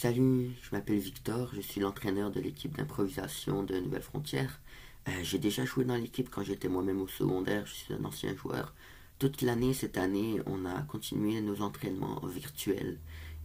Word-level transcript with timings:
salut, 0.00 0.52
je 0.62 0.74
m'appelle 0.74 0.98
Victor, 0.98 1.50
je 1.54 1.60
suis 1.60 1.78
l'entraîneur 1.78 2.30
de 2.30 2.40
l'équipe 2.40 2.74
d'improvisation 2.74 3.62
de 3.62 3.78
Nouvelle 3.78 4.00
Frontière. 4.00 4.58
Euh, 5.06 5.12
j'ai 5.22 5.38
déjà 5.38 5.66
joué 5.66 5.84
dans 5.84 5.96
l'équipe 5.96 6.30
quand 6.30 6.42
j'étais 6.42 6.68
moi-même 6.68 7.02
au 7.02 7.06
secondaire, 7.06 7.66
je 7.66 7.74
suis 7.74 7.92
un 7.92 8.02
ancien 8.06 8.34
joueur. 8.34 8.74
Toute 9.18 9.42
l'année, 9.42 9.74
cette 9.74 9.98
année, 9.98 10.40
on 10.46 10.64
a 10.64 10.80
continué 10.84 11.42
nos 11.42 11.60
entraînements 11.60 12.18
virtuels 12.24 12.98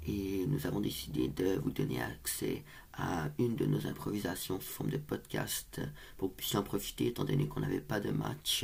et 0.07 0.46
nous 0.47 0.65
avons 0.65 0.79
décidé 0.79 1.28
de 1.28 1.60
vous 1.62 1.71
donner 1.71 2.02
accès 2.02 2.64
à 2.94 3.28
une 3.38 3.58
de 3.58 3.66
nos 3.66 3.86
improvisations 3.86 4.62
sous 4.62 4.72
forme 4.72 4.92
de 4.92 4.98
podcast 4.98 5.82
pour 6.16 6.30
que 6.30 6.32
vous 6.32 6.38
puissiez 6.38 6.60
en 6.60 6.64
profiter 6.64 7.08
étant 7.08 7.26
donné 7.26 7.50
qu'on 7.50 7.60
n'avait 7.60 7.82
pas 7.82 8.00
de 8.00 8.12
match. 8.12 8.64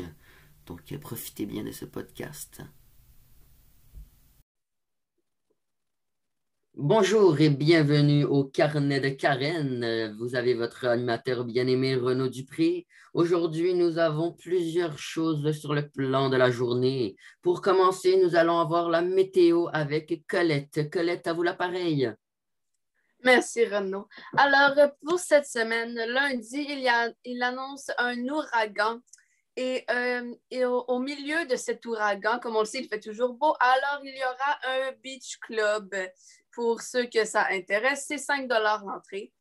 Donc 0.66 0.98
profitez 1.02 1.46
bien 1.46 1.66
de 1.66 1.74
ce 1.74 1.84
podcast. 1.84 2.62
Bonjour 6.76 7.38
et 7.42 7.50
bienvenue 7.50 8.24
au 8.24 8.46
carnet 8.46 9.02
de 9.02 9.10
Karen. 9.10 10.16
Vous 10.18 10.36
avez 10.36 10.54
votre 10.54 10.86
animateur 10.86 11.44
bien-aimé 11.44 11.98
Renaud 11.98 12.30
Dupré. 12.30 12.88
Aujourd'hui, 13.14 13.74
nous 13.74 13.98
avons 13.98 14.32
plusieurs 14.32 14.98
choses 14.98 15.52
sur 15.52 15.74
le 15.74 15.90
plan 15.90 16.30
de 16.30 16.38
la 16.38 16.50
journée. 16.50 17.18
Pour 17.42 17.62
commencer, 17.62 18.16
nous 18.24 18.38
allons 18.38 18.58
avoir 18.58 18.90
la 18.90 19.02
météo 19.02 19.68
avec 19.74 20.26
Colette. 20.28 20.90
Colette, 20.90 21.28
à 21.28 21.34
vous 21.34 21.44
l'appareil. 21.44 22.10
Merci 23.22 23.66
Renaud. 23.66 24.08
Alors, 24.38 24.94
pour 25.06 25.20
cette 25.20 25.48
semaine, 25.48 25.94
lundi, 25.94 26.66
il, 26.70 26.80
y 26.80 26.88
a, 26.88 27.12
annonce 27.46 27.92
un 27.98 28.18
ouragan. 28.30 29.02
Et, 29.58 29.84
euh, 29.92 30.34
au, 30.88 31.00
milieu 31.00 31.46
de 31.46 31.58
cet 31.58 31.86
ouragan, 31.86 32.40
comme 32.40 32.56
on 32.56 32.62
le 32.62 32.66
sait, 32.66 32.80
il 32.80 32.88
fait 32.88 33.02
toujours 33.02 33.34
beau, 33.34 33.54
alors 33.60 34.00
il 34.06 34.16
y 34.16 34.24
aura 34.24 34.88
un 34.88 34.94
beach 35.04 35.38
club 35.42 35.94
pour 36.54 36.82
ceux 36.82 37.06
que 37.06 37.26
ça 37.26 37.48
intéresse, 37.50 38.06
c'est 38.08 38.18
5 38.18 38.48
l'entrée. 38.50 39.32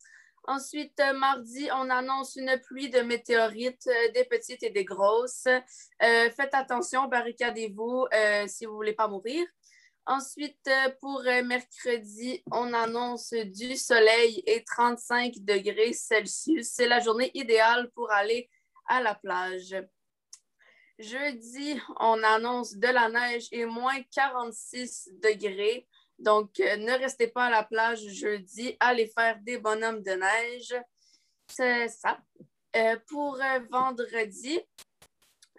Ensuite, 0.45 0.99
euh, 1.01 1.13
mardi, 1.13 1.69
on 1.73 1.91
annonce 1.91 2.37
une 2.37 2.59
pluie 2.61 2.89
de 2.89 3.01
météorites, 3.01 3.87
euh, 3.87 4.13
des 4.13 4.25
petites 4.25 4.63
et 4.63 4.71
des 4.71 4.85
grosses. 4.85 5.47
Euh, 5.47 6.31
faites 6.31 6.55
attention, 6.55 7.09
barricadez-vous 7.09 8.07
si 8.47 8.65
vous 8.65 8.73
ne 8.73 8.77
voulez 8.77 8.93
pas 8.95 9.09
mourir. 9.09 9.47
Ensuite, 10.07 10.69
pour 11.01 11.23
mercredi, 11.23 12.43
on 12.51 12.73
annonce 12.73 13.33
du 13.33 13.77
soleil 13.77 14.43
et 14.47 14.65
35 14.65 15.35
degrés 15.41 15.93
Celsius. 15.93 16.69
C'est 16.69 16.89
la 16.89 17.01
journée 17.01 17.31
idéale 17.35 17.91
pour 17.95 18.11
aller 18.11 18.49
à 18.89 19.01
la 19.01 19.15
plage. 19.15 19.77
Jeudi, 20.99 21.81
on 22.01 22.23
annonce 22.25 22.75
de 22.75 22.89
la 22.89 23.09
neige 23.09 23.47
et 23.53 23.67
moins 23.67 24.03
46 24.15 25.11
degrés. 25.23 25.87
Donc, 26.21 26.61
euh, 26.61 26.77
ne 26.77 26.93
restez 26.99 27.29
pas 27.29 27.47
à 27.47 27.51
la 27.51 27.65
plage 27.65 28.07
jeudi, 28.09 28.77
allez 28.79 29.07
faire 29.07 29.39
des 29.41 29.57
bonhommes 29.57 30.03
de 30.03 30.13
neige. 30.13 30.75
C'est 31.47 31.89
ça. 31.89 32.21
Euh, 32.77 32.97
pour 33.09 33.37
euh, 33.37 33.61
vendredi, 33.71 34.61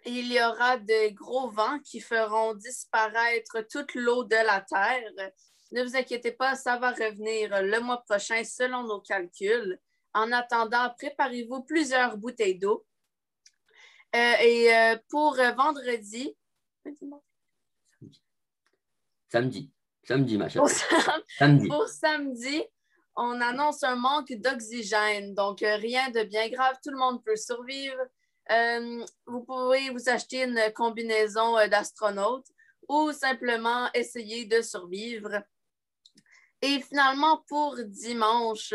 il 0.05 0.31
y 0.31 0.41
aura 0.41 0.77
de 0.77 1.09
gros 1.13 1.49
vents 1.49 1.79
qui 1.79 1.99
feront 1.99 2.53
disparaître 2.53 3.61
toute 3.71 3.95
l'eau 3.95 4.23
de 4.23 4.35
la 4.35 4.61
terre. 4.61 5.33
Ne 5.71 5.83
vous 5.83 5.95
inquiétez 5.95 6.31
pas, 6.31 6.55
ça 6.55 6.77
va 6.77 6.91
revenir 6.91 7.61
le 7.63 7.79
mois 7.79 8.03
prochain 8.03 8.43
selon 8.43 8.83
nos 8.83 9.01
calculs. 9.01 9.79
En 10.13 10.31
attendant, 10.31 10.93
préparez-vous 10.95 11.63
plusieurs 11.63 12.17
bouteilles 12.17 12.59
d'eau. 12.59 12.85
et 14.13 14.69
pour 15.09 15.35
vendredi, 15.55 16.35
samedi. 19.29 19.71
Samedi, 20.11 20.37
ma 20.37 20.49
chère. 20.49 20.61
Pour, 20.61 21.87
samedi. 21.87 22.63
on 23.15 23.39
annonce 23.39 23.81
un 23.83 23.95
manque 23.95 24.33
d'oxygène. 24.33 25.33
Donc, 25.33 25.63
euh, 25.63 25.77
rien 25.77 26.09
de 26.09 26.23
bien 26.23 26.49
grave. 26.49 26.75
Tout 26.83 26.91
le 26.91 26.97
monde 26.97 27.23
peut 27.23 27.37
survivre. 27.37 27.95
Euh, 28.51 29.05
vous 29.25 29.41
pouvez 29.45 29.89
vous 29.91 30.09
acheter 30.09 30.43
une 30.43 30.59
combinaison 30.75 31.57
euh, 31.57 31.67
d'astronaute 31.67 32.45
ou 32.89 33.13
simplement 33.13 33.89
essayer 33.93 34.45
de 34.45 34.61
survivre. 34.61 35.43
Et 36.61 36.81
finalement, 36.81 37.45
pour 37.47 37.77
dimanche, 37.85 38.73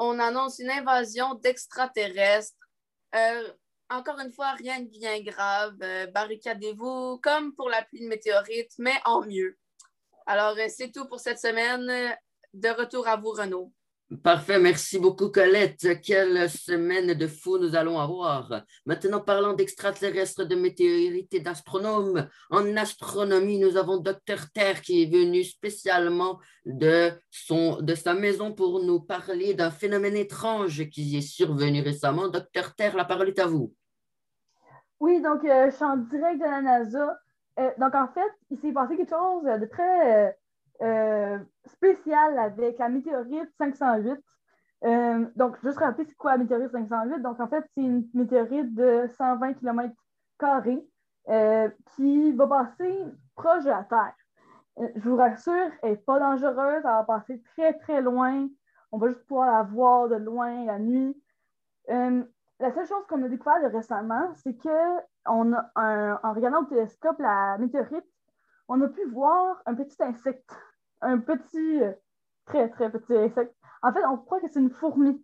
on 0.00 0.18
annonce 0.18 0.58
une 0.58 0.70
invasion 0.70 1.34
d'extraterrestres. 1.34 2.56
encore 3.88 4.18
une 4.18 4.32
fois, 4.32 4.54
rien 4.54 4.80
de 4.80 4.88
bien 4.88 5.20
grave. 5.20 5.76
barricadez-vous 6.12 7.20
comme 7.22 7.54
pour 7.54 7.70
la 7.70 7.82
pluie 7.82 8.00
de 8.00 8.08
météorites, 8.08 8.74
mais 8.78 8.98
en 9.04 9.24
mieux. 9.24 9.56
Alors, 10.26 10.56
euh, 10.58 10.66
c'est 10.68 10.90
tout 10.90 11.06
pour 11.06 11.20
cette 11.20 11.38
semaine. 11.38 12.16
De 12.54 12.68
retour 12.68 13.08
à 13.08 13.16
vous, 13.16 13.30
Renaud. 13.30 13.72
Parfait, 14.22 14.58
merci 14.58 14.98
beaucoup 14.98 15.30
Colette. 15.30 16.00
Quelle 16.02 16.50
semaine 16.50 17.14
de 17.14 17.26
fou 17.26 17.56
nous 17.56 17.74
allons 17.74 17.98
avoir. 17.98 18.62
Maintenant, 18.84 19.20
parlant 19.20 19.54
d'extraterrestres, 19.54 20.44
de 20.44 20.54
météorites 20.54 21.32
et 21.32 21.40
d'astronomes, 21.40 22.28
en 22.50 22.76
astronomie, 22.76 23.58
nous 23.58 23.78
avons 23.78 23.96
Docteur 23.96 24.50
Terre 24.52 24.82
qui 24.82 25.02
est 25.02 25.10
venu 25.10 25.42
spécialement 25.44 26.38
de, 26.66 27.10
son, 27.30 27.80
de 27.80 27.94
sa 27.94 28.12
maison 28.12 28.52
pour 28.52 28.82
nous 28.84 29.00
parler 29.00 29.54
d'un 29.54 29.70
phénomène 29.70 30.16
étrange 30.16 30.90
qui 30.90 31.16
est 31.16 31.22
survenu 31.22 31.80
récemment. 31.80 32.28
Docteur 32.28 32.74
Terre, 32.74 32.96
la 32.96 33.06
parole 33.06 33.28
est 33.28 33.38
à 33.38 33.46
vous. 33.46 33.72
Oui, 35.00 35.22
donc 35.22 35.42
euh, 35.44 35.70
je 35.70 35.74
suis 35.74 35.84
en 35.84 35.96
direct 35.96 36.38
de 36.38 36.44
la 36.44 36.60
NASA. 36.60 37.18
Euh, 37.58 37.70
donc, 37.78 37.94
en 37.94 38.08
fait, 38.08 38.32
il 38.50 38.58
s'est 38.58 38.72
passé 38.72 38.96
quelque 38.96 39.10
chose 39.10 39.44
de 39.44 39.66
très 39.66 40.28
euh, 40.28 40.32
euh, 40.82 41.38
spécial 41.66 42.38
avec 42.38 42.78
la 42.78 42.88
météorite 42.88 43.50
508. 43.58 44.18
donc, 45.36 45.56
juste 45.62 45.78
rappeler, 45.78 46.04
c'est 46.06 46.16
quoi 46.16 46.32
la 46.32 46.38
météorite 46.38 46.72
508? 46.72 47.20
Donc, 47.22 47.40
en 47.40 47.48
fait, 47.48 47.64
c'est 47.74 47.82
une 47.82 48.08
météorite 48.14 48.74
de 48.74 49.06
120 49.16 49.54
km 49.54 49.94
qui 51.94 52.32
va 52.32 52.46
passer 52.46 53.04
proche 53.36 53.64
de 53.64 53.70
la 53.70 53.84
Terre. 53.84 54.14
je 54.96 55.08
vous 55.08 55.16
rassure, 55.16 55.70
elle 55.82 55.90
n'est 55.90 55.96
pas 55.96 56.18
dangereuse, 56.18 56.76
elle 56.78 56.82
va 56.82 57.04
passer 57.04 57.40
très, 57.54 57.74
très 57.74 58.00
loin. 58.00 58.48
On 58.90 58.98
va 58.98 59.08
juste 59.08 59.24
pouvoir 59.26 59.52
la 59.52 59.62
voir 59.62 60.08
de 60.08 60.16
loin 60.16 60.64
la 60.64 60.78
nuit. 60.78 61.16
La 62.60 62.72
seule 62.72 62.86
chose 62.86 63.04
qu'on 63.08 63.22
a 63.22 63.28
découvert 63.28 63.60
récemment, 63.72 64.32
c'est 64.34 64.56
que 64.56 64.98
en 65.24 66.32
regardant 66.32 66.62
au 66.62 66.66
télescope 66.66 67.18
la 67.18 67.58
météorite, 67.58 68.04
on 68.68 68.80
a 68.80 68.88
pu 68.88 69.04
voir 69.10 69.60
un 69.66 69.74
petit 69.74 70.02
insecte, 70.02 70.50
un 71.00 71.18
petit, 71.18 71.82
euh, 71.82 71.92
très, 72.46 72.68
très 72.70 72.90
petit 72.90 73.16
insecte. 73.16 73.54
En 73.82 73.92
fait, 73.92 74.04
on 74.06 74.16
croit 74.16 74.40
que 74.40 74.48
c'est 74.48 74.60
une 74.60 74.70
fourmi. 74.70 75.22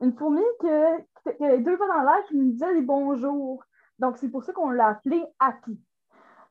Une 0.00 0.12
fourmi 0.12 0.42
qui 0.60 0.68
avait 0.68 1.60
deux 1.60 1.76
pas 1.78 1.88
dans 1.88 2.02
l'air 2.02 2.24
qui 2.28 2.36
nous 2.36 2.50
disait 2.50 2.74
des 2.74 2.82
bonjours. 2.82 3.64
Donc, 3.98 4.18
c'est 4.18 4.28
pour 4.28 4.44
ça 4.44 4.52
qu'on 4.52 4.70
l'a 4.70 4.88
appelée 4.88 5.24
Happy. 5.38 5.80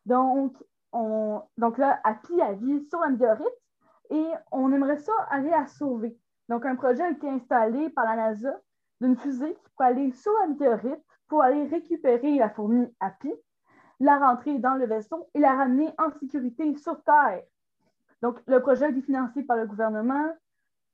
Donc, 0.05 0.55
on, 0.91 1.41
donc 1.57 1.77
là, 1.77 1.99
Happy 2.03 2.41
a 2.41 2.53
vie 2.53 2.85
sur 2.89 2.99
la 2.99 3.09
météorite 3.09 3.47
et 4.09 4.31
on 4.51 4.71
aimerait 4.71 4.97
ça 4.97 5.13
aller 5.29 5.49
la 5.49 5.67
sauver. 5.67 6.17
Donc, 6.49 6.65
un 6.65 6.75
projet 6.75 7.03
a 7.03 7.09
été 7.09 7.29
installé 7.29 7.89
par 7.89 8.05
la 8.05 8.15
NASA 8.15 8.59
d'une 9.01 9.17
fusée 9.17 9.53
qui 9.53 9.69
peut 9.77 9.83
aller 9.83 10.11
sur 10.11 10.31
la 10.41 10.47
météorite 10.47 11.03
pour 11.27 11.43
aller 11.43 11.67
récupérer 11.67 12.35
la 12.37 12.49
fourmi 12.49 12.87
Happy, 12.99 13.31
la 13.99 14.17
rentrer 14.17 14.59
dans 14.59 14.75
le 14.75 14.85
vaisseau 14.85 15.27
et 15.33 15.39
la 15.39 15.55
ramener 15.55 15.89
en 15.97 16.11
sécurité 16.19 16.75
sur 16.77 17.01
Terre. 17.03 17.43
Donc, 18.21 18.39
le 18.47 18.61
projet 18.61 18.89
est 18.89 19.01
financé 19.01 19.43
par 19.43 19.57
le 19.57 19.67
gouvernement. 19.67 20.31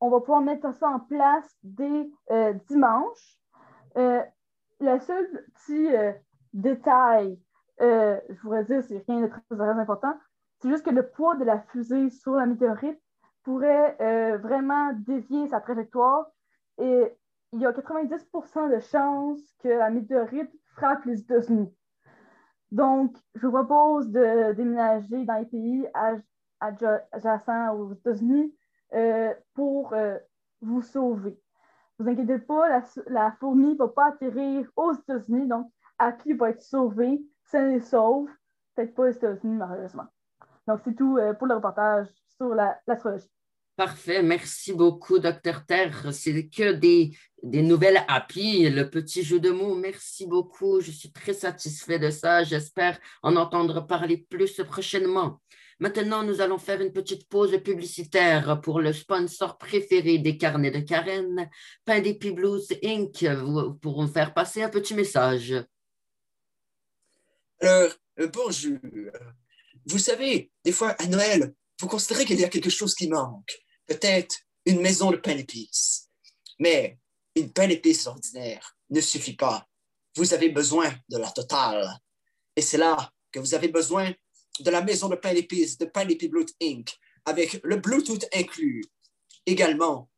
On 0.02 0.10
va 0.10 0.20
pouvoir 0.20 0.42
mettre 0.42 0.74
ça 0.74 0.90
en 0.90 1.00
place 1.00 1.50
dès 1.64 2.10
euh, 2.32 2.54
dimanche. 2.68 3.38
Euh, 3.98 4.22
le 4.80 5.00
seul 5.00 5.46
petit 5.56 5.96
euh, 5.96 6.12
détail, 6.54 7.40
je 7.80 8.42
voudrais 8.42 8.66
dire, 8.66 8.84
c'est 8.84 9.04
rien 9.08 9.22
de 9.22 9.28
très, 9.28 9.42
très 9.50 9.60
important, 9.62 10.14
c'est 10.60 10.70
juste 10.70 10.86
que 10.86 10.90
le 10.90 11.08
poids 11.08 11.36
de 11.36 11.44
la 11.44 11.60
fusée 11.60 12.10
sur 12.10 12.34
la 12.34 12.46
météorite 12.46 13.00
pourrait 13.44 13.98
vraiment 14.38 14.94
dévier 14.94 15.48
sa 15.50 15.60
trajectoire 15.60 16.28
et 16.78 17.14
il 17.54 17.62
y 17.62 17.66
a 17.66 17.72
90% 17.72 18.76
de 18.76 18.80
chances 18.80 19.42
que 19.60 19.70
la 19.70 19.90
météorite 19.90 20.52
frappe 20.76 21.06
les 21.06 21.20
États-Unis. 21.20 21.72
Donc, 22.72 23.16
je 23.36 23.46
vous 23.46 23.54
propose 23.54 24.10
de 24.10 24.54
déménager 24.54 25.24
dans 25.26 25.36
les 25.36 25.46
pays 25.46 25.88
adjacents 26.60 27.76
aux 27.76 27.94
États-Unis 27.94 28.56
euh, 28.96 29.34
pour 29.54 29.94
euh, 29.94 30.18
vous 30.62 30.82
sauver. 30.82 31.40
Ne 32.00 32.06
vous 32.06 32.12
inquiétez 32.12 32.40
pas, 32.40 32.82
la, 33.08 33.32
fourmi 33.34 33.74
ne 33.74 33.78
va 33.78 33.88
pas 33.88 34.08
atterrir 34.08 34.68
aux 34.76 34.94
États-Unis, 34.94 35.48
donc 35.48 35.72
Happy 36.00 36.34
va 36.34 36.50
être 36.50 36.64
sauvé, 36.64 37.24
ça 37.44 37.64
les 37.68 37.80
sauve, 37.80 38.30
peut-être 38.76 38.96
pas 38.96 39.04
aux 39.04 39.12
États-Unis, 39.12 39.58
malheureusement. 39.58 40.08
Donc, 40.68 40.80
c'est 40.84 40.96
tout 40.96 41.18
euh, 41.18 41.34
pour 41.34 41.46
le 41.46 41.56
reportage 41.56 42.08
sur 42.36 42.56
l'astrologie. 42.56 43.30
Parfait, 43.76 44.22
merci 44.22 44.72
beaucoup, 44.72 45.18
Docteur 45.18 45.66
Terre. 45.66 46.14
C'est 46.14 46.48
que 46.48 46.74
des, 46.74 47.18
nouvelles 47.42 48.06
happy, 48.08 48.70
le 48.70 48.88
petit 48.88 49.24
jeu 49.24 49.40
de 49.40 49.50
mots. 49.50 49.74
Merci 49.74 50.28
beaucoup. 50.28 50.80
Je 50.80 50.92
suis 50.92 51.12
très 51.12 51.34
satisfait 51.34 51.98
de 51.98 52.12
ça. 52.12 52.44
J'espère 52.44 53.00
en 53.24 53.36
entendre 53.36 53.88
parler 53.88 54.18
plus 54.30 54.62
prochainement. 54.68 55.42
Maintenant, 55.80 56.22
nous 56.22 56.40
allons 56.40 56.60
faire 56.60 56.82
une 56.82 56.94
petite 56.94 57.28
pause 57.28 57.58
publicitaire 57.64 58.62
pour 58.62 58.80
le 58.80 58.94
sponsor 58.94 59.58
préféré 59.58 60.20
des 60.20 60.38
carnets 60.38 60.70
de 60.70 60.80
Karen, 60.80 61.50
Pain 61.84 62.02
Blues 62.02 62.68
Inc. 62.84 63.26
pour 63.82 64.04
vous 64.04 64.08
faire 64.08 64.36
passer 64.36 64.62
un 64.62 64.70
petit 64.70 64.94
message. 64.94 65.56
Alors, 67.60 67.92
euh, 68.20 68.30
bonjour. 68.32 68.78
Vous 69.88 69.98
savez, 69.98 70.52
des 70.64 70.72
fois, 70.72 70.90
à 71.00 71.08
Noël, 71.08 71.56
vous 71.80 71.88
considérez 71.88 72.26
qu'il 72.26 72.40
y 72.40 72.46
a 72.46 72.50
quelque 72.50 72.70
chose 72.70 72.94
qui 72.94 73.10
manque. 73.10 73.63
Peut-être 73.88 74.38
une 74.66 74.82
maison 74.82 75.12
de 75.12 75.18
pain 75.18 75.36
d'épices. 75.36 76.10
Mais 76.60 77.00
une 77.36 77.52
pain 77.52 77.68
d'épices 77.68 78.08
ordinaire 78.08 78.78
ne 78.90 79.02
suffit 79.02 79.36
pas. 79.36 79.68
Vous 80.16 80.34
avez 80.34 80.50
besoin 80.50 80.94
de 81.10 81.18
la 81.18 81.32
totale. 81.32 82.00
Et 82.56 82.62
c'est 82.62 82.78
là 82.78 83.12
que 83.32 83.40
vous 83.40 83.54
avez 83.54 83.68
besoin 83.68 84.14
de 84.60 84.70
la 84.70 84.82
maison 84.82 85.10
de 85.10 85.16
pain 85.16 85.34
d'épices 85.34 85.78
de 85.78 85.86
Pain 85.86 86.06
d'épices 86.06 86.30
Bluetooth 86.30 86.56
Inc. 86.62 86.96
avec 87.26 87.60
le 87.64 87.78
Bluetooth 87.78 88.26
inclus. 88.34 88.86
Également, 89.46 90.10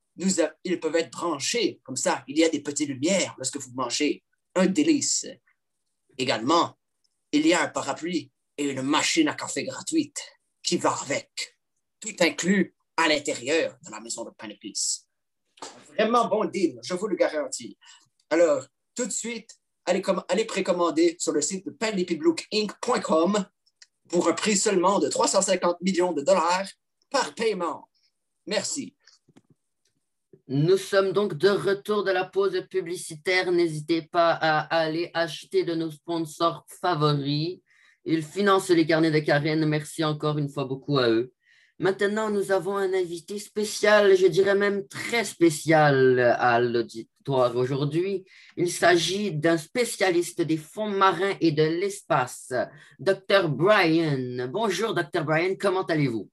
ils 0.63 0.79
peuvent 0.79 0.95
être 0.95 1.11
branchés. 1.11 1.79
Comme 1.83 1.95
ça, 1.95 2.23
il 2.27 2.37
y 2.37 2.43
a 2.43 2.49
des 2.49 2.61
petites 2.61 2.89
lumières 2.89 3.33
lorsque 3.37 3.57
vous 3.57 3.71
mangez. 3.73 4.23
Un 4.55 4.67
délice. 4.67 5.25
Également, 6.17 6.77
il 7.31 7.45
y 7.45 7.53
a 7.53 7.63
un 7.63 7.67
parapluie 7.67 8.31
et 8.57 8.69
une 8.69 8.81
machine 8.81 9.27
à 9.27 9.33
café 9.33 9.63
gratuite 9.63 10.21
qui 10.63 10.77
va 10.77 10.93
avec. 11.01 11.57
Tout 11.99 12.15
inclus 12.19 12.74
à 12.97 13.07
l'intérieur 13.07 13.77
de 13.85 13.91
la 13.91 13.99
maison 13.99 14.23
de 14.23 14.31
pain. 14.31 14.49
Vraiment 15.87 16.27
bon 16.27 16.45
deal, 16.45 16.79
je 16.83 16.93
vous 16.93 17.07
le 17.07 17.15
garantis. 17.15 17.77
Alors, 18.29 18.65
tout 18.95 19.05
de 19.05 19.11
suite, 19.11 19.49
allez, 19.85 20.01
allez 20.29 20.45
précommander 20.45 21.15
sur 21.19 21.31
le 21.31 21.41
site 21.41 21.65
de 21.65 21.71
paindépiblouinc.com 21.71 23.45
pour 24.09 24.27
un 24.27 24.33
prix 24.33 24.57
seulement 24.57 24.99
de 24.99 25.07
350 25.09 25.81
millions 25.81 26.13
de 26.13 26.21
dollars 26.21 26.67
par 27.09 27.33
paiement. 27.33 27.89
Merci. 28.45 28.95
Nous 30.47 30.77
sommes 30.77 31.11
donc 31.11 31.33
de 31.33 31.49
retour 31.49 32.03
de 32.03 32.11
la 32.11 32.23
pause 32.23 32.67
publicitaire. 32.69 33.51
N'hésitez 33.51 34.03
pas 34.03 34.31
à 34.31 34.59
aller 34.59 35.09
acheter 35.15 35.63
de 35.63 35.73
nos 35.73 35.89
sponsors 35.89 36.63
favoris. 36.81 37.61
Ils 38.03 38.21
financent 38.21 38.69
les 38.69 38.85
carnets 38.85 39.09
de 39.09 39.19
Karen. 39.19 39.65
Merci 39.65 40.03
encore 40.03 40.37
une 40.37 40.49
fois 40.49 40.65
beaucoup 40.65 40.99
à 40.99 41.09
eux. 41.09 41.33
Maintenant, 41.77 42.29
nous 42.29 42.53
avons 42.53 42.77
un 42.77 42.93
invité 42.93 43.37
spécial, 43.37 44.15
je 44.15 44.27
dirais 44.27 44.55
même 44.55 44.87
très 44.87 45.25
spécial 45.25 46.19
à 46.19 46.61
l'auditoire 46.61 47.53
aujourd'hui. 47.57 48.23
Il 48.55 48.71
s'agit 48.71 49.33
d'un 49.33 49.57
spécialiste 49.57 50.41
des 50.41 50.55
fonds 50.55 50.89
marins 50.89 51.35
et 51.41 51.51
de 51.51 51.63
l'espace, 51.63 52.53
Dr. 52.99 53.49
Brian. 53.49 54.47
Bonjour, 54.47 54.93
Dr. 54.93 55.25
Brian, 55.25 55.55
comment 55.59 55.83
allez-vous? 55.83 56.29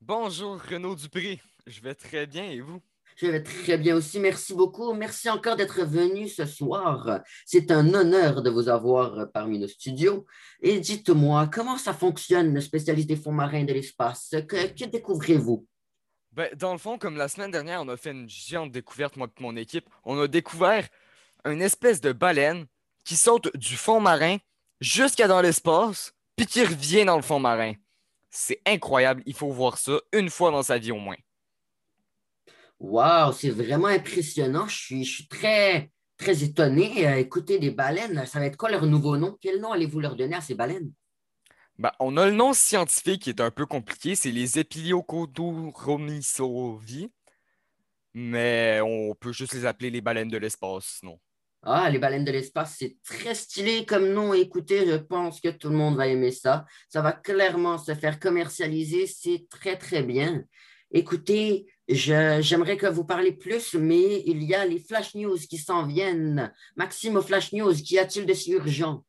Bonjour, 0.00 0.60
Renaud 0.60 0.96
Dupré. 0.96 1.40
Je 1.68 1.80
vais 1.80 1.94
très 1.94 2.26
bien 2.26 2.50
et 2.50 2.60
vous? 2.60 2.82
Je 3.22 3.28
vais 3.28 3.42
très 3.44 3.78
bien 3.78 3.94
aussi. 3.94 4.18
Merci 4.18 4.52
beaucoup. 4.52 4.94
Merci 4.94 5.30
encore 5.30 5.54
d'être 5.54 5.84
venu 5.84 6.26
ce 6.26 6.44
soir. 6.44 7.20
C'est 7.46 7.70
un 7.70 7.94
honneur 7.94 8.42
de 8.42 8.50
vous 8.50 8.68
avoir 8.68 9.30
parmi 9.32 9.60
nos 9.60 9.68
studios. 9.68 10.26
Et 10.60 10.80
dites-moi, 10.80 11.48
comment 11.52 11.78
ça 11.78 11.94
fonctionne, 11.94 12.52
le 12.52 12.60
spécialiste 12.60 13.08
des 13.08 13.14
fonds 13.14 13.30
marins 13.30 13.62
de 13.62 13.72
l'espace? 13.72 14.34
Que, 14.48 14.86
découvrez-vous? 14.86 15.64
Ben, 16.32 16.48
dans 16.56 16.72
le 16.72 16.78
fond, 16.78 16.98
comme 16.98 17.16
la 17.16 17.28
semaine 17.28 17.52
dernière, 17.52 17.82
on 17.82 17.88
a 17.90 17.96
fait 17.96 18.10
une 18.10 18.28
géante 18.28 18.72
découverte, 18.72 19.16
moi 19.16 19.28
et 19.28 19.40
mon 19.40 19.54
équipe. 19.54 19.88
On 20.02 20.18
a 20.18 20.26
découvert 20.26 20.88
une 21.44 21.62
espèce 21.62 22.00
de 22.00 22.10
baleine 22.10 22.66
qui 23.04 23.14
saute 23.14 23.56
du 23.56 23.76
fond 23.76 24.00
marin 24.00 24.38
jusqu'à 24.80 25.28
dans 25.28 25.42
l'espace, 25.42 26.12
puis 26.34 26.46
qui 26.46 26.64
revient 26.64 27.04
dans 27.04 27.16
le 27.16 27.22
fond 27.22 27.38
marin. 27.38 27.74
C'est 28.30 28.60
incroyable. 28.66 29.22
Il 29.26 29.34
faut 29.34 29.52
voir 29.52 29.78
ça 29.78 30.00
une 30.12 30.28
fois 30.28 30.50
dans 30.50 30.64
sa 30.64 30.78
vie 30.78 30.90
au 30.90 30.98
moins. 30.98 31.14
Wow, 32.82 33.32
c'est 33.32 33.50
vraiment 33.50 33.86
impressionnant. 33.86 34.66
Je 34.66 34.76
suis, 34.76 35.04
je 35.04 35.14
suis 35.14 35.28
très, 35.28 35.92
très 36.16 36.42
étonné. 36.42 37.06
Euh, 37.06 37.14
écoutez, 37.16 37.60
des 37.60 37.70
baleines, 37.70 38.26
ça 38.26 38.40
va 38.40 38.46
être 38.46 38.56
quoi 38.56 38.72
leur 38.72 38.86
nouveau 38.86 39.16
nom? 39.16 39.38
Quel 39.40 39.60
nom 39.60 39.70
allez-vous 39.70 40.00
leur 40.00 40.16
donner 40.16 40.34
à 40.34 40.40
ces 40.40 40.56
baleines? 40.56 40.90
Ben, 41.78 41.92
on 42.00 42.16
a 42.16 42.26
le 42.26 42.32
nom 42.32 42.52
scientifique 42.52 43.22
qui 43.22 43.30
est 43.30 43.40
un 43.40 43.52
peu 43.52 43.66
compliqué, 43.66 44.16
c'est 44.16 44.32
les 44.32 44.58
Epiliocodochromisovi, 44.58 47.12
mais 48.14 48.80
on 48.82 49.14
peut 49.14 49.32
juste 49.32 49.54
les 49.54 49.64
appeler 49.64 49.90
les 49.90 50.00
baleines 50.00 50.28
de 50.28 50.38
l'espace, 50.38 50.98
non? 51.04 51.20
Ah, 51.62 51.88
les 51.88 52.00
baleines 52.00 52.24
de 52.24 52.32
l'espace, 52.32 52.78
c'est 52.80 52.96
très 53.04 53.36
stylé 53.36 53.86
comme 53.86 54.08
nom. 54.08 54.34
Écoutez, 54.34 54.88
je 54.88 54.96
pense 54.96 55.40
que 55.40 55.50
tout 55.50 55.68
le 55.68 55.76
monde 55.76 55.96
va 55.96 56.08
aimer 56.08 56.32
ça. 56.32 56.64
Ça 56.88 57.00
va 57.00 57.12
clairement 57.12 57.78
se 57.78 57.94
faire 57.94 58.18
commercialiser. 58.18 59.06
C'est 59.06 59.46
très, 59.48 59.78
très 59.78 60.02
bien. 60.02 60.42
Écoutez, 60.90 61.66
j'aimerais 61.94 62.76
que 62.76 62.86
vous 62.86 63.04
parliez 63.04 63.32
plus, 63.32 63.74
mais 63.74 64.22
il 64.26 64.42
y 64.42 64.54
a 64.54 64.66
les 64.66 64.78
flash 64.78 65.14
news 65.14 65.36
qui 65.36 65.58
s'en 65.58 65.86
viennent. 65.86 66.52
Maxime, 66.76 67.16
au 67.16 67.22
flash 67.22 67.52
news, 67.52 67.74
qu'y 67.74 67.98
a-t-il 67.98 68.26
de 68.26 68.34
si 68.34 68.52
urgent? 68.52 69.04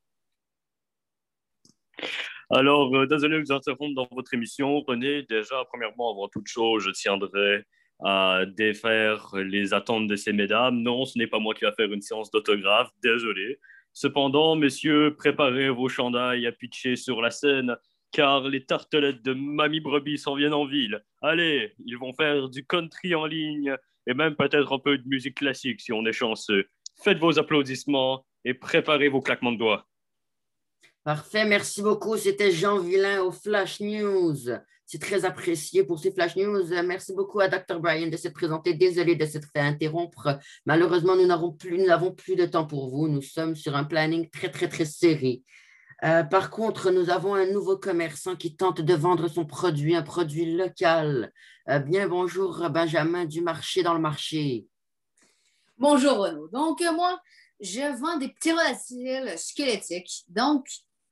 Alors, 2.50 2.96
euh, 2.96 3.08
désolé 3.08 3.38
de 3.38 3.44
vous 3.44 3.52
interrompre 3.52 3.96
dans 3.96 4.08
votre 4.12 4.34
émission. 4.34 4.82
René, 4.82 5.24
déjà, 5.24 5.64
premièrement, 5.70 6.12
avant 6.12 6.28
toute 6.28 6.48
chose, 6.48 6.84
je 6.84 6.92
tiendrai 6.92 7.64
à 8.04 8.42
défaire 8.46 9.32
les 9.36 9.74
attentes 9.74 10.08
de 10.08 10.16
ces 10.16 10.34
mesdames. 10.34 10.82
Non, 10.82 11.06
ce 11.06 11.18
n'est 11.18 11.28
pas 11.28 11.40
moi 11.40 11.54
qui 11.54 11.66
vais 11.66 11.72
faire 11.72 11.92
une 11.92 12.02
séance 12.02 12.30
d'autographe, 12.32 12.90
désolé. 13.02 13.60
Cependant, 13.94 14.56
messieurs, 14.56 15.16
préparez 15.16 15.70
vos 15.70 15.88
chandails 15.88 16.48
à 16.48 16.52
pitcher 16.52 16.96
sur 16.96 17.22
la 17.22 17.30
scène 17.30 17.76
car 18.14 18.48
les 18.48 18.64
tartelettes 18.64 19.24
de 19.24 19.34
Mamie 19.34 19.82
Brebis 19.82 20.20
s'en 20.20 20.36
viennent 20.36 20.54
en 20.54 20.66
ville. 20.66 21.04
Allez, 21.22 21.74
ils 21.84 21.98
vont 21.98 22.14
faire 22.14 22.48
du 22.48 22.66
country 22.66 23.16
en 23.16 23.26
ligne 23.26 23.76
et 24.08 24.14
même 24.14 24.36
peut-être 24.36 24.72
un 24.72 24.80
peu 24.80 24.98
de 24.98 25.08
musique 25.08 25.36
classique 25.36 25.82
si 25.82 25.92
on 25.92 26.06
est 26.06 26.14
chanceux. 26.14 26.68
Faites 27.04 27.18
vos 27.18 27.40
applaudissements 27.40 28.26
et 28.46 28.54
préparez 28.54 29.10
vos 29.10 29.22
claquements 29.22 29.52
de 29.52 29.58
doigts. 29.58 29.88
Parfait, 31.04 31.44
merci 31.44 31.82
beaucoup. 31.82 32.16
C'était 32.16 32.52
Jean 32.52 32.80
Villain 32.80 33.24
au 33.24 33.32
Flash 33.32 33.82
News. 33.82 34.38
C'est 34.86 35.02
très 35.02 35.26
apprécié 35.26 35.84
pour 35.84 36.00
ces 36.00 36.12
Flash 36.12 36.36
News. 36.36 36.66
Merci 36.86 37.14
beaucoup 37.14 37.40
à 37.40 37.48
Dr. 37.48 37.80
Brian 37.80 38.08
de 38.08 38.16
s'être 38.16 38.34
présenté. 38.34 38.74
Désolé 38.76 39.16
de 39.16 39.26
s'être 39.26 39.48
fait 39.52 39.60
interrompre. 39.60 40.38
Malheureusement, 40.66 41.16
nous 41.16 41.26
n'avons 41.26 41.52
plus, 41.52 41.84
plus 42.16 42.36
de 42.36 42.46
temps 42.46 42.68
pour 42.68 42.90
vous. 42.90 43.08
Nous 43.08 43.22
sommes 43.22 43.56
sur 43.56 43.76
un 43.76 43.86
planning 43.86 44.30
très, 44.30 44.52
très, 44.52 44.70
très 44.70 44.86
serré. 44.86 45.42
Euh, 46.04 46.24
par 46.24 46.50
contre, 46.50 46.92
nous 46.92 47.10
avons 47.10 47.34
un 47.34 47.46
nouveau 47.46 47.78
commerçant 47.78 48.36
qui 48.36 48.58
tente 48.58 48.82
de 48.82 48.94
vendre 48.94 49.30
son 49.30 49.46
produit, 49.46 49.96
un 49.96 50.02
produit 50.02 50.54
local. 50.54 51.32
Euh, 51.70 51.80
bien, 51.80 52.10
bonjour 52.10 52.70
Benjamin 52.70 53.24
du 53.24 53.40
marché 53.40 53.84
dans 53.84 53.94
le 53.94 54.02
marché. 54.02 54.68
Bonjour 55.78 56.18
Renaud. 56.18 56.50
Donc, 56.50 56.82
euh, 56.82 56.92
moi, 56.92 57.22
je 57.62 57.98
vends 58.02 58.18
des 58.18 58.28
ptérodactyles 58.28 59.34
squelettiques, 59.38 60.26
donc 60.28 60.68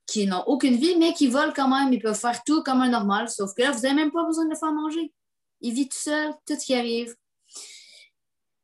qui 0.08 0.28
n'ont 0.28 0.44
aucune 0.46 0.76
vie, 0.76 0.98
mais 0.98 1.14
qui 1.14 1.28
volent 1.28 1.54
quand 1.56 1.70
même. 1.70 1.94
Ils 1.94 2.02
peuvent 2.02 2.20
faire 2.20 2.44
tout 2.44 2.62
comme 2.62 2.82
un 2.82 2.90
normal, 2.90 3.30
sauf 3.30 3.54
que 3.56 3.62
là, 3.62 3.72
vous 3.72 3.84
n'avez 3.84 3.96
même 3.96 4.12
pas 4.12 4.26
besoin 4.26 4.44
de 4.44 4.50
le 4.50 4.58
faire 4.58 4.74
manger. 4.74 5.14
Il 5.62 5.74
vit 5.74 5.88
tout 5.88 5.98
seul, 5.98 6.34
tout 6.46 6.60
ce 6.60 6.66
qui 6.66 6.76
arrive. 6.76 7.16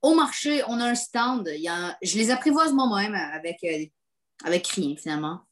Au 0.01 0.13
marché, 0.13 0.62
on 0.67 0.77
a 0.81 0.89
un 0.89 0.96
stand. 0.96 1.48
Je 1.48 2.17
les 2.17 2.31
apprivoise 2.31 2.74
moi-même 2.74 3.15
avec, 3.15 3.65
avec 4.43 4.67
rien, 4.67 4.96
finalement. 4.98 5.46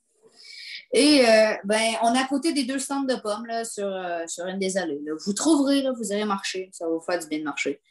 Et 0.94 1.22
euh, 1.28 1.54
ben, 1.64 1.94
on 2.04 2.14
est 2.14 2.20
à 2.20 2.28
côté 2.28 2.54
des 2.54 2.64
deux 2.64 2.80
stands 2.80 3.04
de 3.04 3.16
pommes 3.16 3.46
là, 3.46 3.66
sur, 3.66 3.88
euh, 3.88 4.24
sur 4.28 4.46
une 4.46 4.60
des 4.60 4.78
allées. 4.78 5.00
Vous 5.26 5.34
trouverez, 5.34 5.82
là, 5.82 5.92
vous 5.98 6.12
allez 6.12 6.26
marcher. 6.26 6.70
Ça 6.72 6.86
va 6.86 6.94
vous 6.94 7.02
faire 7.02 7.20
du 7.20 7.28
bien 7.28 7.40
de 7.40 7.44
marcher. 7.44 7.82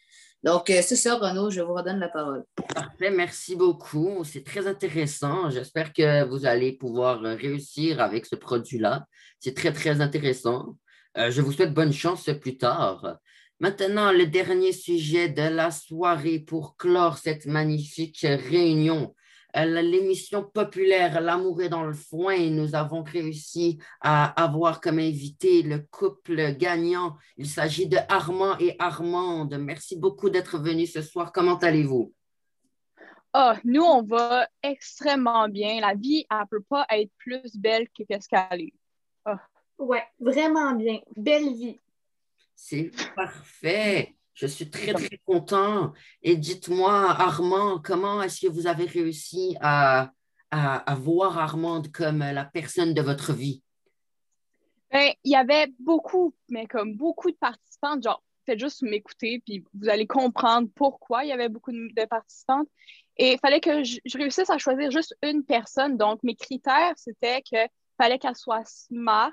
Donc, 0.43 0.69
euh, 0.69 0.81
c'est 0.83 0.97
ça, 0.97 1.17
Renaud, 1.17 1.51
je 1.51 1.63
vous 1.63 1.75
redonne 1.75 1.99
la 1.99 2.09
parole. 2.09 2.45
Parfait, 2.75 3.11
merci 3.11 3.57
beaucoup. 3.57 4.23
C'est 4.25 4.45
très 4.45 4.67
intéressant. 4.67 5.51
J'espère 5.51 5.93
que 5.93 6.25
vous 6.25 6.47
allez 6.47 6.73
pouvoir 6.73 7.21
réussir 7.21 8.01
avec 8.01 8.27
ce 8.27 8.37
produit-là. 8.37 9.07
C'est 9.41 9.55
très, 9.55 9.73
très 9.73 10.01
intéressant. 10.01 10.77
je 11.17 11.41
vous 11.41 11.53
souhaite 11.53 11.73
bonne 11.73 11.93
chance 11.93 12.29
plus 12.41 12.59
tard. 12.59 13.19
Maintenant, 13.61 14.13
le 14.13 14.27
dernier 14.27 14.73
sujet 14.73 15.29
de 15.29 15.43
la 15.43 15.71
soirée 15.71 16.41
pour 16.41 16.77
clore 16.77 17.19
cette 17.19 17.47
magnifique 17.47 18.21
réunion 18.21 19.15
l'émission 19.54 20.42
populaire 20.42 21.20
L'amour 21.20 21.62
est 21.62 21.68
dans 21.68 21.84
le 21.84 21.92
foin. 21.92 22.50
Nous 22.50 22.75
avons 22.75 23.02
réussi 23.02 23.78
à 24.00 24.42
avoir 24.42 24.80
comme 24.80 24.99
invité 24.99 25.62
le 25.62 25.78
couple 25.90 26.54
gagnant. 26.56 27.16
Il 27.37 27.49
s'agit 27.49 27.87
de 27.87 27.99
Armand 28.08 28.58
et 28.58 28.75
Armande. 28.78 29.56
Merci 29.61 29.96
beaucoup 29.96 30.30
d'être 30.30 30.58
venus 30.58 30.92
ce 30.92 31.02
soir. 31.02 31.32
Comment 31.32 31.58
allez-vous? 31.58 32.12
Oh, 33.37 33.52
nous, 33.64 33.82
on 33.82 34.02
va 34.02 34.49
extrêmement 34.62 35.49
bien. 35.49 35.80
La 35.80 35.94
vie, 35.94 36.25
elle 36.30 36.38
ne 36.38 36.44
peut 36.46 36.64
pas 36.68 36.87
être 36.90 37.11
plus 37.18 37.56
belle 37.56 37.88
que 37.88 38.04
ce 38.08 38.28
qu'elle 38.28 38.61
est. 38.61 38.75
Oh. 39.26 39.32
Ouais, 39.78 40.04
vraiment 40.20 40.73
bien. 40.75 41.00
Belle 41.16 41.52
vie. 41.52 41.80
C'est 42.54 42.90
parfait. 43.16 44.14
Je 44.35 44.47
suis 44.47 44.69
très, 44.69 44.93
très 44.93 45.19
content. 45.25 45.93
Et 46.23 46.37
dites-moi, 46.37 46.93
Armand, 46.93 47.81
comment 47.83 48.23
est-ce 48.23 48.47
que 48.47 48.53
vous 48.53 48.67
avez 48.67 48.85
réussi 48.85 49.57
à, 49.61 50.11
voir 50.97 51.38
Armand 51.38 51.83
comme 51.93 52.19
la 52.19 52.45
personne 52.45 52.95
de 52.95 53.03
votre 53.03 53.33
vie? 53.33 53.62
Ben, 54.91 55.12
il 55.25 55.33
y 55.33 55.37
avait 55.37 55.73
beaucoup, 55.81 56.35
mais 56.49 56.67
comme 56.67 56.95
beaucoup 56.95 57.31
de 57.31 57.37
participants, 57.37 58.00
genre, 58.00 58.23
faites 58.47 58.61
juste 58.61 58.83
m'écouter, 58.83 59.43
puis 59.45 59.64
vous 59.75 59.88
allez 59.88 60.07
comprendre 60.07 60.69
pourquoi 60.75 61.25
il 61.25 61.31
y 61.31 61.33
avait 61.33 61.49
beaucoup 61.49 61.73
de, 61.73 62.07
participantes. 62.07 62.69
Et 63.17 63.33
il 63.33 63.38
fallait 63.38 63.61
que 63.61 63.83
je, 63.83 63.99
je 64.05 64.19
réussisse 64.19 64.50
à 64.50 64.59
choisir 64.59 64.91
juste 64.91 65.17
une 65.23 65.45
personne. 65.45 65.97
Donc, 65.97 66.23
mes 66.23 66.37
critères, 66.37 66.93
c'était 66.97 67.43
que 67.43 67.59
fallait 67.97 68.19
qu'elle 68.19 68.37
soit 68.37 68.64
smart, 68.64 69.33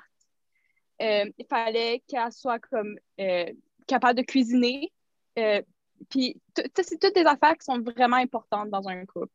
euh, 1.01 1.25
il 1.37 1.45
fallait 1.47 2.03
qu'elle 2.07 2.31
soit 2.31 2.59
comme 2.59 2.97
euh, 3.19 3.51
capable 3.91 4.17
de 4.17 4.25
cuisiner. 4.25 4.91
Euh, 5.37 5.61
puis, 6.09 6.41
c'est 6.55 6.99
toutes 6.99 7.15
des 7.15 7.25
affaires 7.25 7.57
qui 7.57 7.65
sont 7.65 7.79
vraiment 7.79 8.17
importantes 8.17 8.69
dans 8.69 8.87
un 8.87 9.05
couple. 9.05 9.33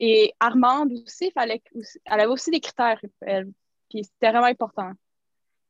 Et 0.00 0.32
Armande 0.40 0.92
aussi, 0.92 1.30
fallait, 1.30 1.62
elle 2.04 2.20
avait 2.20 2.26
aussi 2.26 2.50
des 2.50 2.60
critères, 2.60 3.00
elle. 3.20 3.50
Puis 3.88 4.04
c'était 4.04 4.30
vraiment 4.30 4.46
important. 4.46 4.92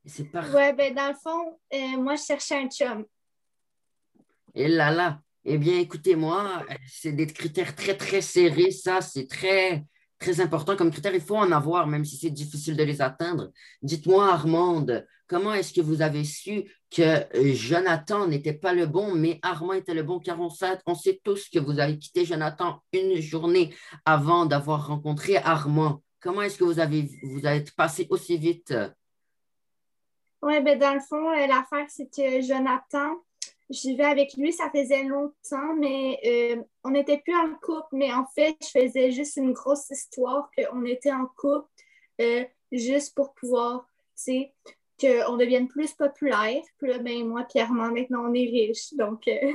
C'est 0.04 0.24
parfait. 0.24 0.54
Ouais, 0.54 0.72
ben 0.72 0.94
dans 0.94 1.08
le 1.08 1.14
fond, 1.14 1.58
euh, 1.74 2.00
moi, 2.00 2.16
je 2.16 2.22
cherchais 2.22 2.56
un 2.56 2.68
chum. 2.68 3.04
Et 4.54 4.68
là 4.68 4.90
là. 4.90 5.20
Eh 5.44 5.58
bien, 5.58 5.78
écoutez-moi, 5.78 6.64
euh, 6.68 6.74
c'est 6.88 7.12
des 7.12 7.26
critères 7.26 7.76
très, 7.76 7.96
très 7.96 8.20
serrés. 8.20 8.72
Ça, 8.72 9.00
c'est 9.00 9.28
très, 9.28 9.84
très 10.18 10.40
important 10.40 10.76
comme 10.76 10.90
critère. 10.90 11.14
Il 11.14 11.20
faut 11.20 11.36
en 11.36 11.52
avoir, 11.52 11.86
même 11.86 12.04
si 12.04 12.16
c'est 12.16 12.30
difficile 12.30 12.76
de 12.76 12.82
les 12.82 13.02
atteindre. 13.02 13.50
Dites-moi, 13.82 14.32
Armande, 14.32 15.06
comment 15.26 15.52
est-ce 15.52 15.72
que 15.72 15.80
vous 15.80 16.02
avez 16.02 16.24
su 16.24 16.64
que 16.90 17.02
euh, 17.02 17.54
Jonathan 17.54 18.26
n'était 18.26 18.52
pas 18.54 18.72
le 18.72 18.86
bon, 18.86 19.14
mais 19.14 19.38
Armand 19.42 19.74
était 19.74 19.94
le 19.94 20.02
bon? 20.02 20.18
Car 20.18 20.40
on 20.40 20.50
sait, 20.50 20.78
on 20.86 20.94
sait 20.94 21.20
tous 21.22 21.48
que 21.48 21.58
vous 21.58 21.78
avez 21.78 21.98
quitté 21.98 22.24
Jonathan 22.24 22.82
une 22.92 23.20
journée 23.20 23.74
avant 24.04 24.46
d'avoir 24.46 24.86
rencontré 24.86 25.36
Armand. 25.36 26.02
Comment 26.20 26.42
est-ce 26.42 26.58
que 26.58 26.64
vous 26.64 26.80
avez, 26.80 27.08
vous 27.22 27.46
êtes 27.46 27.74
passé 27.74 28.06
aussi 28.10 28.36
vite? 28.38 28.74
Ouais, 30.42 30.62
ben 30.62 30.78
dans 30.78 30.94
le 30.94 31.00
fond, 31.00 31.30
euh, 31.30 31.46
l'affaire, 31.46 31.86
c'est 31.88 32.08
que 32.08 32.40
Jonathan, 32.40 33.16
je 33.70 33.88
vivais 33.88 34.04
avec 34.04 34.34
lui, 34.36 34.52
ça 34.52 34.70
faisait 34.70 35.04
longtemps, 35.04 35.74
mais 35.78 36.18
euh, 36.24 36.62
on 36.84 36.90
n'était 36.90 37.18
plus 37.18 37.34
en 37.34 37.54
couple. 37.60 37.88
Mais 37.92 38.12
en 38.12 38.26
fait, 38.34 38.56
je 38.62 38.80
faisais 38.80 39.10
juste 39.10 39.36
une 39.36 39.52
grosse 39.52 39.90
histoire 39.90 40.50
qu'on 40.56 40.84
était 40.84 41.12
en 41.12 41.26
couple, 41.36 41.68
euh, 42.20 42.44
juste 42.70 43.14
pour 43.14 43.34
pouvoir, 43.34 43.88
tu 44.16 44.22
sais, 44.22 44.54
qu'on 45.00 45.36
devienne 45.36 45.68
plus 45.68 45.92
populaire. 45.92 46.62
Puis 46.78 46.88
là, 46.88 46.98
ben 46.98 47.26
moi, 47.26 47.44
clairement, 47.44 47.90
maintenant, 47.90 48.24
on 48.30 48.34
est 48.34 48.46
riche. 48.48 48.94
Donc, 48.94 49.26
euh, 49.28 49.52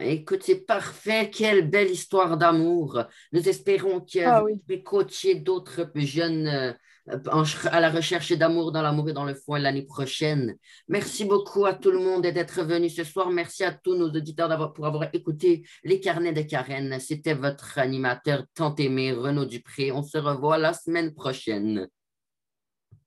Écoute, 0.00 0.42
c'est 0.42 0.64
parfait. 0.64 1.30
Quelle 1.30 1.68
belle 1.68 1.90
histoire 1.90 2.38
d'amour. 2.38 3.04
Nous 3.32 3.46
espérons 3.48 4.00
que 4.00 4.20
Ah 4.20 4.40
vous 4.40 4.46
oui. 4.46 4.56
pouvez 4.58 4.82
coacher 4.82 5.34
d'autres 5.34 5.90
jeunes 5.96 6.46
euh, 6.46 6.72
à 7.08 7.80
la 7.80 7.90
recherche 7.90 8.32
d'amour 8.32 8.72
dans 8.72 8.82
l'amour 8.82 9.08
et 9.08 9.12
dans 9.12 9.24
le 9.24 9.34
foin 9.34 9.58
l'année 9.58 9.82
prochaine. 9.82 10.54
Merci 10.88 11.24
beaucoup 11.24 11.66
à 11.66 11.74
tout 11.74 11.90
le 11.90 11.98
monde 11.98 12.22
d'être 12.22 12.62
venu 12.62 12.88
ce 12.88 13.04
soir. 13.04 13.30
Merci 13.30 13.64
à 13.64 13.72
tous 13.72 13.96
nos 13.96 14.08
auditeurs 14.08 14.48
d'avoir, 14.48 14.72
pour 14.72 14.86
avoir 14.86 15.08
écouté 15.12 15.66
les 15.84 16.00
carnets 16.00 16.32
de 16.32 16.42
Karen. 16.42 16.98
C'était 17.00 17.34
votre 17.34 17.78
animateur 17.78 18.44
tant 18.54 18.74
aimé, 18.76 19.12
Renaud 19.12 19.46
Dupré. 19.46 19.90
On 19.92 20.02
se 20.02 20.18
revoit 20.18 20.58
la 20.58 20.72
semaine 20.72 21.12
prochaine. 21.12 21.88